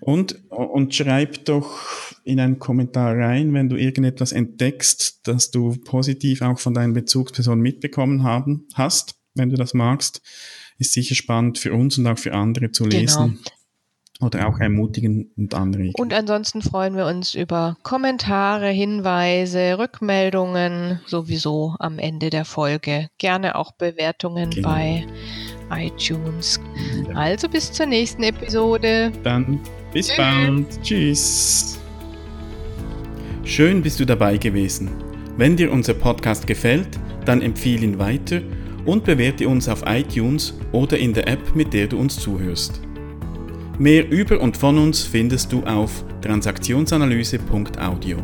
und, 0.00 0.50
und 0.50 0.94
schreib 0.94 1.44
doch 1.44 1.78
in 2.24 2.40
einen 2.40 2.58
Kommentar 2.58 3.14
rein, 3.14 3.52
wenn 3.52 3.68
du 3.68 3.76
irgendetwas 3.76 4.32
entdeckst, 4.32 5.28
das 5.28 5.50
du 5.50 5.76
positiv 5.76 6.40
auch 6.40 6.58
von 6.58 6.72
deinen 6.72 6.94
Bezugspersonen 6.94 7.60
mitbekommen 7.60 8.22
haben, 8.22 8.66
hast, 8.72 9.16
wenn 9.34 9.50
du 9.50 9.56
das 9.56 9.74
magst. 9.74 10.22
Ist 10.78 10.94
sicher 10.94 11.14
spannend 11.14 11.58
für 11.58 11.74
uns 11.74 11.98
und 11.98 12.06
auch 12.06 12.18
für 12.18 12.32
andere 12.32 12.70
zu 12.70 12.84
genau. 12.84 12.96
lesen. 12.98 13.40
Genau 13.44 13.50
oder 14.20 14.48
auch 14.48 14.58
ermutigen 14.60 15.32
und 15.36 15.54
anregen. 15.54 15.94
Und 15.96 16.14
ansonsten 16.14 16.62
freuen 16.62 16.96
wir 16.96 17.06
uns 17.06 17.34
über 17.34 17.76
Kommentare, 17.82 18.68
Hinweise, 18.68 19.76
Rückmeldungen 19.78 21.00
sowieso 21.06 21.74
am 21.78 21.98
Ende 21.98 22.30
der 22.30 22.44
Folge. 22.44 23.08
Gerne 23.18 23.56
auch 23.56 23.72
Bewertungen 23.72 24.50
genau. 24.50 24.68
bei 24.68 25.06
iTunes. 25.70 26.60
Ja. 27.08 27.14
Also 27.16 27.48
bis 27.48 27.72
zur 27.72 27.86
nächsten 27.86 28.22
Episode. 28.22 29.12
Dann 29.22 29.60
bis 29.92 30.08
Tschüss. 30.08 30.16
bald. 30.16 30.82
Tschüss. 30.82 31.78
Schön 33.44 33.82
bist 33.82 34.00
du 34.00 34.04
dabei 34.04 34.36
gewesen. 34.36 34.90
Wenn 35.36 35.56
dir 35.56 35.72
unser 35.72 35.94
Podcast 35.94 36.46
gefällt, 36.46 36.98
dann 37.24 37.42
empfehle 37.42 37.84
ihn 37.84 37.98
weiter 37.98 38.40
und 38.86 39.04
bewerte 39.04 39.48
uns 39.48 39.68
auf 39.68 39.82
iTunes 39.86 40.54
oder 40.72 40.98
in 40.98 41.12
der 41.12 41.26
App, 41.26 41.54
mit 41.54 41.72
der 41.72 41.88
du 41.88 41.98
uns 41.98 42.18
zuhörst. 42.18 42.83
Mehr 43.78 44.08
über 44.08 44.40
und 44.40 44.56
von 44.56 44.78
uns 44.78 45.02
findest 45.02 45.52
du 45.52 45.64
auf 45.64 46.04
transaktionsanalyse.audio. 46.22 48.18